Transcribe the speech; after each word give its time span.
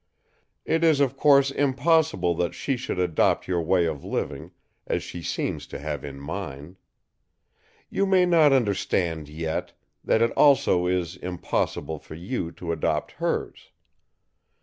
"It 0.65 0.83
is 0.83 0.99
of 0.99 1.15
course 1.15 1.51
impossible 1.51 2.33
that 2.37 2.55
she 2.55 2.75
should 2.75 2.97
adopt 2.97 3.47
your 3.47 3.61
way 3.61 3.85
of 3.85 4.03
living, 4.03 4.49
as 4.87 5.03
she 5.03 5.21
seems 5.21 5.67
to 5.67 5.77
have 5.77 6.03
in 6.03 6.19
mind. 6.19 6.77
You 7.87 8.07
may 8.07 8.25
not 8.25 8.51
understand, 8.51 9.29
yet, 9.29 9.73
that 10.03 10.23
it 10.23 10.31
also 10.31 10.87
is 10.87 11.17
impossible 11.17 11.99
for 11.99 12.15
you 12.15 12.51
to 12.53 12.71
adopt 12.71 13.11
hers. 13.11 13.69